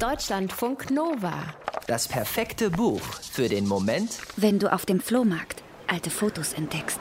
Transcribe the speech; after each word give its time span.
Deutschlandfunk 0.00 0.92
Nova. 0.92 1.42
Das 1.88 2.06
perfekte 2.06 2.70
Buch 2.70 3.00
für 3.32 3.48
den 3.48 3.66
Moment, 3.66 4.18
wenn 4.36 4.60
du 4.60 4.72
auf 4.72 4.86
dem 4.86 5.00
Flohmarkt 5.00 5.64
alte 5.88 6.08
Fotos 6.08 6.52
entdeckst. 6.52 7.00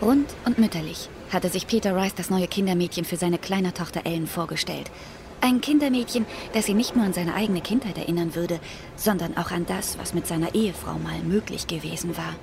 Rund 0.00 0.32
und 0.44 0.58
mütterlich 0.58 1.08
hatte 1.32 1.48
sich 1.48 1.66
Peter 1.66 1.96
Rice 1.96 2.14
das 2.14 2.30
neue 2.30 2.46
Kindermädchen 2.46 3.04
für 3.04 3.16
seine 3.16 3.38
kleine 3.38 3.74
Tochter 3.74 4.02
Ellen 4.06 4.28
vorgestellt. 4.28 4.92
Ein 5.40 5.60
Kindermädchen, 5.60 6.24
das 6.52 6.66
sie 6.66 6.74
nicht 6.74 6.94
nur 6.94 7.04
an 7.04 7.12
seine 7.12 7.34
eigene 7.34 7.60
Kindheit 7.60 7.98
erinnern 7.98 8.36
würde, 8.36 8.60
sondern 8.94 9.36
auch 9.36 9.50
an 9.50 9.66
das, 9.66 9.98
was 9.98 10.14
mit 10.14 10.28
seiner 10.28 10.54
Ehefrau 10.54 11.00
mal 11.00 11.18
möglich 11.24 11.66
gewesen 11.66 12.16
war. 12.16 12.36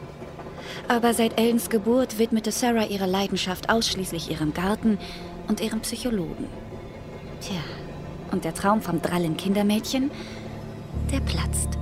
Aber 0.89 1.13
seit 1.13 1.39
Ellens 1.39 1.69
Geburt 1.69 2.17
widmete 2.19 2.51
Sarah 2.51 2.87
ihre 2.87 3.05
Leidenschaft 3.05 3.69
ausschließlich 3.69 4.29
ihrem 4.29 4.53
Garten 4.53 4.97
und 5.47 5.61
ihrem 5.61 5.79
Psychologen. 5.79 6.49
Tja, 7.45 7.59
und 8.31 8.45
der 8.45 8.53
Traum 8.53 8.81
vom 8.81 9.01
drallen 9.01 9.35
Kindermädchen, 9.35 10.11
der 11.11 11.19
platzt. 11.19 11.77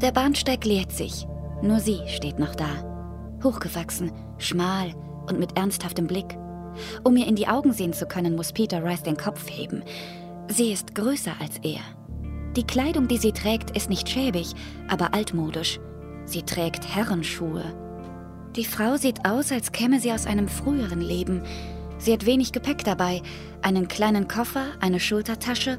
Der 0.00 0.12
Bahnsteig 0.12 0.64
leert 0.64 0.92
sich. 0.92 1.26
Nur 1.60 1.80
sie 1.80 2.00
steht 2.06 2.38
noch 2.38 2.54
da. 2.54 2.68
Hochgewachsen, 3.42 4.12
schmal 4.38 4.92
und 5.28 5.40
mit 5.40 5.56
ernsthaftem 5.56 6.06
Blick. 6.06 6.36
Um 7.02 7.16
ihr 7.16 7.26
in 7.26 7.34
die 7.34 7.48
Augen 7.48 7.72
sehen 7.72 7.92
zu 7.92 8.06
können, 8.06 8.36
muss 8.36 8.52
Peter 8.52 8.84
Rice 8.84 9.02
den 9.02 9.16
Kopf 9.16 9.48
heben. 9.50 9.82
Sie 10.48 10.72
ist 10.72 10.94
größer 10.94 11.32
als 11.40 11.58
er. 11.62 11.80
Die 12.56 12.64
Kleidung, 12.66 13.08
die 13.08 13.18
sie 13.18 13.32
trägt, 13.32 13.76
ist 13.76 13.90
nicht 13.90 14.08
schäbig, 14.08 14.54
aber 14.88 15.14
altmodisch. 15.14 15.80
Sie 16.26 16.42
trägt 16.42 16.94
Herrenschuhe. 16.94 17.64
Die 18.54 18.64
Frau 18.64 18.96
sieht 18.96 19.24
aus, 19.24 19.50
als 19.50 19.72
käme 19.72 19.98
sie 19.98 20.12
aus 20.12 20.26
einem 20.26 20.48
früheren 20.48 21.00
Leben. 21.00 21.42
Sie 22.02 22.12
hat 22.12 22.26
wenig 22.26 22.50
Gepäck 22.50 22.82
dabei, 22.82 23.22
einen 23.62 23.86
kleinen 23.86 24.26
Koffer, 24.26 24.72
eine 24.80 24.98
Schultertasche 24.98 25.78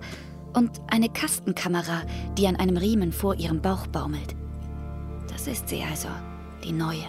und 0.53 0.80
eine 0.89 1.09
Kastenkamera, 1.09 2.03
die 2.38 2.47
an 2.47 2.55
einem 2.55 2.77
Riemen 2.77 3.11
vor 3.11 3.35
ihrem 3.35 3.61
Bauch 3.61 3.88
baumelt. 3.88 4.33
Das 5.30 5.47
ist 5.47 5.67
sie 5.67 5.83
also, 5.83 6.07
die 6.63 6.71
neue. 6.71 7.03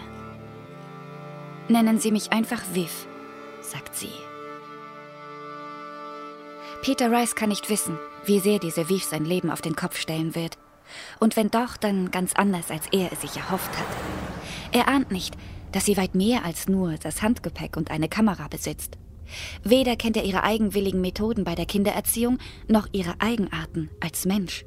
Nennen 1.68 2.00
Sie 2.00 2.10
mich 2.10 2.32
einfach 2.32 2.60
Viv, 2.72 3.06
sagt 3.60 3.94
sie. 3.94 4.10
Peter 6.82 7.12
Rice 7.12 7.36
kann 7.36 7.50
nicht 7.50 7.70
wissen, 7.70 7.96
wie 8.24 8.40
sehr 8.40 8.58
diese 8.58 8.88
Viv 8.88 9.04
sein 9.04 9.24
Leben 9.24 9.48
auf 9.48 9.60
den 9.60 9.76
Kopf 9.76 9.96
stellen 9.96 10.34
wird. 10.34 10.58
Und 11.20 11.36
wenn 11.36 11.50
doch, 11.50 11.76
dann 11.76 12.10
ganz 12.10 12.34
anders, 12.34 12.70
als 12.70 12.86
er 12.92 13.12
es 13.12 13.20
sich 13.20 13.36
erhofft 13.36 13.70
hat. 13.78 13.86
Er 14.72 14.88
ahnt 14.88 15.10
nicht, 15.10 15.36
dass 15.72 15.84
sie 15.84 15.96
weit 15.96 16.14
mehr 16.14 16.44
als 16.44 16.68
nur 16.68 16.94
das 16.94 17.22
Handgepäck 17.22 17.76
und 17.76 17.90
eine 17.90 18.08
Kamera 18.08 18.48
besitzt. 18.48 18.96
Weder 19.62 19.96
kennt 19.96 20.16
er 20.16 20.24
ihre 20.24 20.44
eigenwilligen 20.44 21.00
Methoden 21.00 21.44
bei 21.44 21.54
der 21.54 21.66
Kindererziehung, 21.66 22.38
noch 22.68 22.88
ihre 22.92 23.20
Eigenarten 23.20 23.90
als 24.00 24.26
Mensch. 24.26 24.64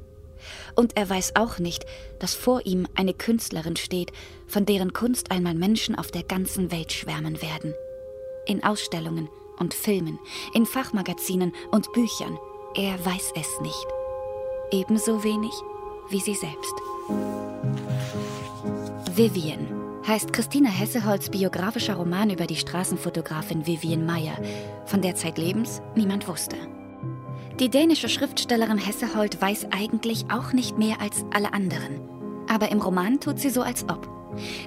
Und 0.76 0.96
er 0.96 1.08
weiß 1.08 1.36
auch 1.36 1.58
nicht, 1.58 1.84
dass 2.20 2.34
vor 2.34 2.64
ihm 2.64 2.86
eine 2.94 3.14
Künstlerin 3.14 3.76
steht, 3.76 4.12
von 4.46 4.66
deren 4.66 4.92
Kunst 4.92 5.30
einmal 5.30 5.54
Menschen 5.54 5.94
auf 5.94 6.10
der 6.10 6.22
ganzen 6.22 6.70
Welt 6.70 6.92
schwärmen 6.92 7.42
werden. 7.42 7.74
In 8.46 8.62
Ausstellungen 8.62 9.28
und 9.58 9.74
Filmen, 9.74 10.18
in 10.54 10.66
Fachmagazinen 10.66 11.52
und 11.70 11.92
Büchern. 11.92 12.38
Er 12.74 13.04
weiß 13.04 13.32
es 13.34 13.60
nicht. 13.60 13.86
Ebenso 14.70 15.24
wenig 15.24 15.52
wie 16.10 16.20
sie 16.20 16.34
selbst. 16.34 16.74
Vivian 19.14 19.66
heißt 20.06 20.32
Christina 20.32 20.70
Hesseholz 20.70 21.28
biografischer 21.28 21.96
Roman 21.96 22.30
über 22.30 22.46
die 22.46 22.56
Straßenfotografin 22.56 23.66
Vivian 23.66 24.06
Meyer, 24.06 24.36
von 24.86 25.02
der 25.02 25.14
Zeitlebens 25.16 25.82
niemand 25.96 26.28
wusste. 26.28 26.56
Die 27.60 27.68
dänische 27.68 28.08
Schriftstellerin 28.08 28.78
Hessehold 28.78 29.42
weiß 29.42 29.66
eigentlich 29.72 30.26
auch 30.30 30.52
nicht 30.52 30.78
mehr 30.78 31.00
als 31.00 31.24
alle 31.32 31.52
anderen. 31.52 32.00
Aber 32.48 32.70
im 32.70 32.80
Roman 32.80 33.20
tut 33.20 33.38
sie 33.40 33.50
so, 33.50 33.62
als 33.62 33.84
ob. 33.88 34.08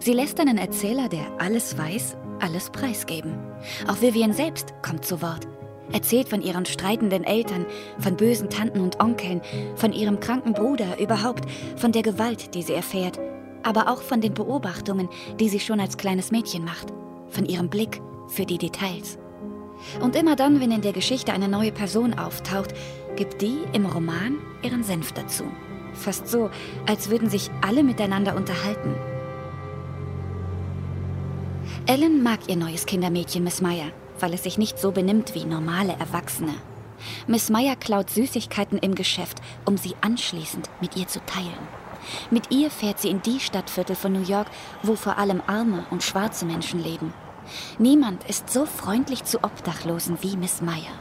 Sie 0.02 0.14
lässt 0.14 0.40
einen 0.40 0.58
Erzähler, 0.58 1.08
der 1.08 1.26
alles 1.40 1.78
weiß, 1.78 2.18
alles 2.40 2.70
preisgeben. 2.70 3.40
Auch 3.88 4.02
Vivian 4.02 4.34
selbst 4.34 4.74
kommt 4.82 5.06
zu 5.06 5.22
Wort. 5.22 5.48
Erzählt 5.94 6.30
von 6.30 6.42
ihren 6.42 6.66
streitenden 6.66 7.24
Eltern, 7.24 7.66
von 8.00 8.16
bösen 8.16 8.50
Tanten 8.50 8.80
und 8.82 9.00
Onkeln, 9.00 9.42
von 9.76 9.94
ihrem 9.94 10.20
kranken 10.20 10.54
Bruder, 10.54 11.00
überhaupt 11.00 11.50
von 11.76 11.92
der 11.92 12.04
Gewalt, 12.04 12.56
die 12.56 12.64
sie 12.64 12.74
erfährt, 12.74 13.20
aber 13.64 13.90
auch 13.90 14.02
von 14.02 14.22
den 14.22 14.34
Beobachtungen, 14.34 15.10
die 15.40 15.50
sie 15.50 15.60
schon 15.60 15.80
als 15.80 15.98
kleines 15.98 16.32
Mädchen 16.32 16.64
macht, 16.64 16.88
von 17.30 17.46
ihrem 17.46 17.70
Blick 17.70 18.02
für 18.28 18.46
die 18.46 18.58
Details. 18.58 19.18
Und 20.00 20.16
immer 20.16 20.36
dann, 20.36 20.60
wenn 20.60 20.72
in 20.72 20.82
der 20.82 20.94
Geschichte 20.94 21.34
eine 21.34 21.48
neue 21.48 21.72
Person 21.72 22.18
auftaucht, 22.18 22.74
gibt 23.16 23.42
die 23.42 23.58
im 23.74 23.86
Roman 23.86 24.38
ihren 24.62 24.84
Senf 24.84 25.12
dazu. 25.12 25.44
Fast 25.94 26.28
so, 26.28 26.50
als 26.86 27.10
würden 27.10 27.30
sich 27.30 27.50
alle 27.62 27.84
miteinander 27.84 28.36
unterhalten. 28.36 28.96
Ellen 31.86 32.24
mag 32.24 32.40
ihr 32.48 32.56
neues 32.56 32.86
Kindermädchen 32.86 33.44
Miss 33.44 33.62
Meyer, 33.62 33.92
weil 34.22 34.34
es 34.34 34.44
sich 34.44 34.58
nicht 34.58 34.80
so 34.80 34.92
benimmt 34.92 35.36
wie 35.36 35.46
normale 35.46 35.94
Erwachsene. 35.94 36.54
Miss 37.28 37.50
Meyer 37.50 37.76
klaut 37.76 38.10
Süßigkeiten 38.10 38.78
im 38.78 38.96
Geschäft, 38.96 39.40
um 39.66 39.78
sie 39.78 39.96
anschließend 40.02 40.70
mit 40.82 40.96
ihr 40.96 41.08
zu 41.08 41.20
teilen. 41.26 41.68
Mit 42.30 42.52
ihr 42.52 42.72
fährt 42.72 43.00
sie 43.00 43.10
in 43.10 43.22
die 43.22 43.40
Stadtviertel 43.40 43.96
von 43.96 44.14
New 44.14 44.24
York, 44.24 44.48
wo 44.84 44.96
vor 44.96 45.18
allem 45.18 45.42
arme 45.46 45.86
und 45.92 46.04
schwarze 46.04 46.46
Menschen 46.46 46.84
leben. 46.84 47.14
Niemand 47.80 48.24
ist 48.26 48.50
so 48.50 48.66
freundlich 48.66 49.24
zu 49.24 49.44
Obdachlosen 49.44 50.18
wie 50.22 50.38
Miss 50.38 50.62
Meyer. 50.62 50.96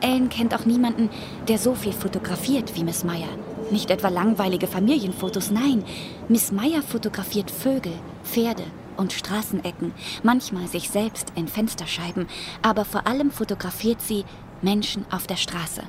Ellen 0.00 0.28
kennt 0.28 0.54
auch 0.54 0.64
niemanden, 0.64 1.10
der 1.48 1.58
so 1.58 1.74
viel 1.74 1.92
fotografiert 1.92 2.76
wie 2.76 2.84
Miss 2.84 3.04
Meyer. 3.04 3.28
Nicht 3.70 3.90
etwa 3.90 4.08
langweilige 4.08 4.66
Familienfotos, 4.66 5.50
nein. 5.50 5.84
Miss 6.28 6.52
Meyer 6.52 6.82
fotografiert 6.82 7.50
Vögel, 7.50 7.94
Pferde 8.22 8.64
und 8.96 9.12
Straßenecken, 9.12 9.92
manchmal 10.22 10.66
sich 10.68 10.90
selbst 10.90 11.32
in 11.34 11.48
Fensterscheiben, 11.48 12.26
aber 12.62 12.84
vor 12.84 13.06
allem 13.06 13.30
fotografiert 13.30 14.00
sie 14.00 14.24
Menschen 14.62 15.04
auf 15.10 15.26
der 15.26 15.36
Straße. 15.36 15.82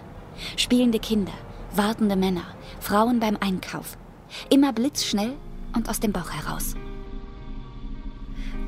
Spielende 0.56 1.00
Kinder, 1.00 1.34
wartende 1.74 2.16
Männer, 2.16 2.46
Frauen 2.80 3.20
beim 3.20 3.38
Einkauf, 3.40 3.98
Immer 4.50 4.74
blitzschnell 4.74 5.34
und 5.76 5.90
aus 5.90 6.00
dem 6.00 6.12
Bauch 6.12 6.32
heraus. 6.32 6.76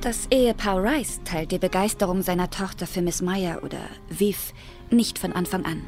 Das 0.02 0.28
Ehepaar 0.32 0.82
Rice 0.82 1.20
teilt 1.26 1.52
die 1.52 1.60
Begeisterung 1.60 2.22
seiner 2.22 2.50
Tochter 2.50 2.88
für 2.88 3.02
Miss 3.02 3.22
Meyer 3.22 3.64
oder 3.64 3.82
Viv 4.08 4.54
nicht 4.90 5.20
von 5.20 5.34
Anfang 5.34 5.66
an. 5.66 5.84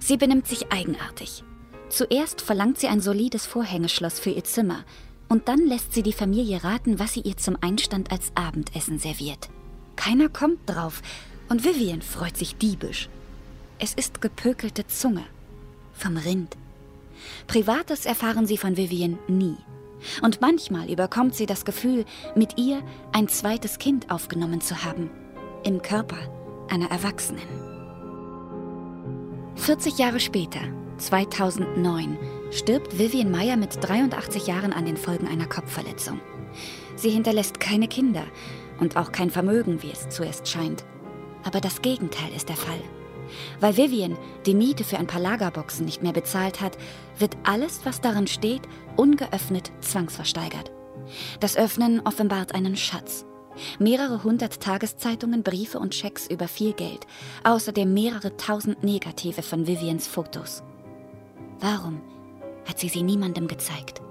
Sie 0.00 0.16
benimmt 0.16 0.46
sich 0.46 0.72
eigenartig. 0.72 1.44
Zuerst 1.90 2.40
verlangt 2.40 2.78
sie 2.78 2.88
ein 2.88 3.00
solides 3.00 3.44
Vorhängeschloss 3.44 4.18
für 4.18 4.30
ihr 4.30 4.44
Zimmer 4.44 4.84
und 5.28 5.48
dann 5.48 5.66
lässt 5.66 5.92
sie 5.94 6.02
die 6.02 6.12
Familie 6.12 6.62
raten, 6.64 6.98
was 6.98 7.14
sie 7.14 7.20
ihr 7.20 7.36
zum 7.36 7.56
Einstand 7.60 8.12
als 8.12 8.32
Abendessen 8.34 8.98
serviert. 8.98 9.48
Keiner 9.96 10.28
kommt 10.28 10.58
drauf 10.66 11.02
und 11.48 11.64
Vivian 11.64 12.02
freut 12.02 12.36
sich 12.36 12.56
diebisch. 12.56 13.08
Es 13.78 13.94
ist 13.94 14.20
gepökelte 14.20 14.86
Zunge 14.86 15.24
vom 15.92 16.16
Rind. 16.16 16.56
Privates 17.46 18.06
erfahren 18.06 18.46
sie 18.46 18.56
von 18.56 18.76
Vivian 18.76 19.18
nie. 19.28 19.56
Und 20.22 20.40
manchmal 20.40 20.90
überkommt 20.90 21.34
sie 21.34 21.46
das 21.46 21.64
Gefühl, 21.64 22.04
mit 22.34 22.58
ihr 22.58 22.82
ein 23.12 23.28
zweites 23.28 23.78
Kind 23.78 24.10
aufgenommen 24.10 24.60
zu 24.60 24.84
haben. 24.84 25.10
Im 25.64 25.80
Körper 25.80 26.18
einer 26.68 26.90
Erwachsenen. 26.90 27.42
40 29.56 29.98
Jahre 29.98 30.20
später, 30.20 30.60
2009, 30.98 32.18
stirbt 32.54 32.98
Vivian 32.98 33.30
Meyer 33.30 33.56
mit 33.56 33.76
83 33.80 34.46
Jahren 34.46 34.72
an 34.72 34.86
den 34.86 34.96
Folgen 34.96 35.26
einer 35.26 35.46
Kopfverletzung. 35.46 36.20
Sie 36.96 37.10
hinterlässt 37.10 37.58
keine 37.58 37.88
Kinder 37.88 38.24
und 38.78 38.96
auch 38.96 39.10
kein 39.12 39.30
Vermögen, 39.30 39.82
wie 39.82 39.90
es 39.90 40.08
zuerst 40.08 40.48
scheint. 40.48 40.84
Aber 41.42 41.60
das 41.60 41.82
Gegenteil 41.82 42.32
ist 42.34 42.48
der 42.48 42.56
Fall. 42.56 42.80
Weil 43.58 43.76
Vivian 43.76 44.16
die 44.46 44.54
Miete 44.54 44.84
für 44.84 44.98
ein 44.98 45.06
paar 45.06 45.20
Lagerboxen 45.20 45.84
nicht 45.84 46.02
mehr 46.02 46.12
bezahlt 46.12 46.60
hat, 46.60 46.78
wird 47.18 47.36
alles, 47.42 47.80
was 47.84 48.00
darin 48.00 48.28
steht, 48.28 48.62
ungeöffnet 48.96 49.72
zwangsversteigert. 49.80 50.70
Das 51.40 51.56
Öffnen 51.56 52.00
offenbart 52.04 52.54
einen 52.54 52.76
Schatz. 52.76 53.26
Mehrere 53.78 54.24
hundert 54.24 54.60
Tageszeitungen, 54.60 55.42
Briefe 55.42 55.78
und 55.78 55.94
Schecks 55.94 56.26
über 56.28 56.48
viel 56.48 56.72
Geld. 56.72 57.06
Außerdem 57.44 57.92
mehrere 57.92 58.36
tausend 58.36 58.82
Negative 58.84 59.42
von 59.42 59.66
Vivians 59.66 60.06
Fotos. 60.06 60.62
Warum 61.60 62.00
hat 62.66 62.78
sie 62.78 62.88
sie 62.88 63.02
niemandem 63.02 63.48
gezeigt? 63.48 64.02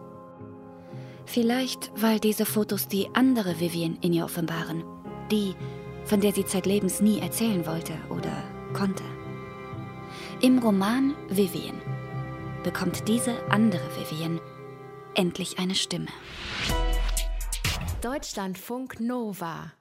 Vielleicht, 1.26 1.92
weil 1.96 2.20
diese 2.20 2.46
Fotos 2.46 2.88
die 2.88 3.10
andere 3.14 3.60
Vivian 3.60 3.98
in 4.02 4.14
ihr 4.14 4.26
offenbaren. 4.26 4.84
Die, 5.32 5.56
von 6.06 6.22
der 6.22 6.34
sie 6.34 6.46
zeitlebens 6.46 7.02
nie 7.02 7.20
erzählen 7.20 7.66
wollte 7.66 7.94
oder 8.10 8.44
konnte. 8.74 9.04
Im 10.42 10.60
Roman 10.60 11.16
Vivian 11.30 11.82
bekommt 12.64 13.08
diese 13.08 13.34
andere 13.50 13.84
Vivian 13.98 14.40
endlich 15.16 15.60
eine 15.60 15.76
Stimme. 15.76 16.08
Deutschlandfunk 18.02 19.00
Nova 19.00 19.72